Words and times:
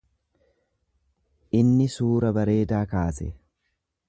Inni 1.59 1.87
suura 1.97 2.35
bareedaa 2.39 2.85
kaase. 2.97 3.33